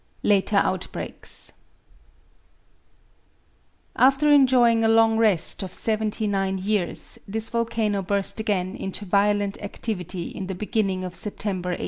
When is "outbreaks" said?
0.57-1.53